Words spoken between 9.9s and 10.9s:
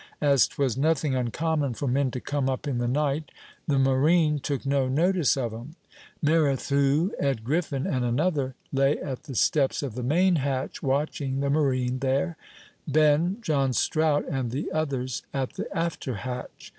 the main hatch,